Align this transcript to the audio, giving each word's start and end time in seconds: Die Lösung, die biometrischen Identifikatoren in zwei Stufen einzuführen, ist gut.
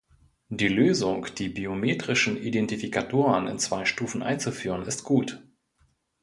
Die 0.49 0.67
Lösung, 0.67 1.27
die 1.37 1.47
biometrischen 1.49 2.35
Identifikatoren 2.35 3.45
in 3.45 3.59
zwei 3.59 3.85
Stufen 3.85 4.23
einzuführen, 4.23 4.81
ist 4.81 5.03
gut. 5.03 5.43